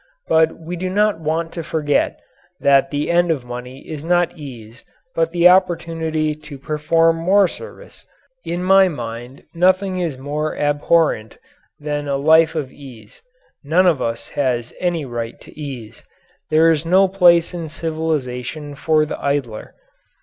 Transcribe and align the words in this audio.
But 0.27 0.57
we 0.57 0.77
do 0.77 0.89
not 0.89 1.19
want 1.19 1.51
to 1.51 1.63
forget 1.63 2.19
that 2.59 2.89
the 2.89 3.11
end 3.11 3.29
of 3.29 3.45
money 3.45 3.87
is 3.87 4.03
not 4.03 4.35
ease 4.35 4.83
but 5.13 5.31
the 5.31 5.47
opportunity 5.47 6.33
to 6.33 6.57
perform 6.57 7.17
more 7.17 7.47
service. 7.47 8.03
In 8.43 8.63
my 8.63 8.87
mind 8.89 9.43
nothing 9.53 9.99
is 9.99 10.17
more 10.17 10.57
abhorrent 10.57 11.37
than 11.79 12.07
a 12.07 12.17
life 12.17 12.55
of 12.55 12.71
ease. 12.71 13.21
None 13.63 13.85
of 13.85 14.01
us 14.01 14.29
has 14.29 14.73
any 14.79 15.05
right 15.05 15.39
to 15.39 15.55
ease. 15.55 16.03
There 16.49 16.71
is 16.71 16.83
no 16.83 17.07
place 17.07 17.53
in 17.53 17.69
civilization 17.69 18.73
for 18.73 19.05
the 19.05 19.23
idler. 19.23 19.75